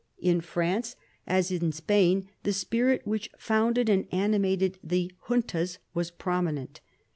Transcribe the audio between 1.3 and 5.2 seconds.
in Spain, the spirit which founded and animated the